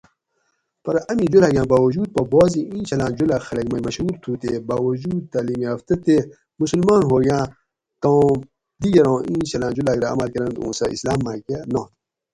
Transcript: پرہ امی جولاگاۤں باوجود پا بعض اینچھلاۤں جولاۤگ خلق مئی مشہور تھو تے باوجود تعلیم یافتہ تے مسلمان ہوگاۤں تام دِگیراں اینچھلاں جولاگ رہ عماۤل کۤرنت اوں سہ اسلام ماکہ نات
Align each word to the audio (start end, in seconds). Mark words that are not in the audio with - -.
پرہ 0.83 1.01
امی 1.11 1.25
جولاگاۤں 1.31 1.69
باوجود 1.71 2.09
پا 2.15 2.21
بعض 2.31 2.53
اینچھلاۤں 2.71 3.11
جولاۤگ 3.17 3.43
خلق 3.47 3.65
مئی 3.71 3.81
مشہور 3.85 4.15
تھو 4.21 4.31
تے 4.41 4.51
باوجود 4.69 5.21
تعلیم 5.33 5.59
یافتہ 5.67 5.95
تے 6.05 6.15
مسلمان 6.61 7.01
ہوگاۤں 7.09 7.43
تام 8.01 8.35
دِگیراں 8.81 9.17
اینچھلاں 9.27 9.71
جولاگ 9.75 9.97
رہ 10.01 10.11
عماۤل 10.13 10.31
کۤرنت 10.33 10.55
اوں 10.59 10.73
سہ 10.77 10.85
اسلام 10.95 11.19
ماکہ 11.25 11.57
نات 11.71 11.89